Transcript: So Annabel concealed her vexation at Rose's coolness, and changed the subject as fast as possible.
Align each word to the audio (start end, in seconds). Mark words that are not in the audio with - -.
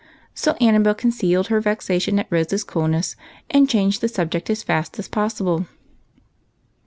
So 0.33 0.53
Annabel 0.59 0.95
concealed 0.95 1.49
her 1.49 1.61
vexation 1.61 2.17
at 2.17 2.25
Rose's 2.31 2.63
coolness, 2.63 3.15
and 3.51 3.69
changed 3.69 4.01
the 4.01 4.07
subject 4.07 4.49
as 4.49 4.63
fast 4.63 4.97
as 4.97 5.07
possible. 5.07 5.67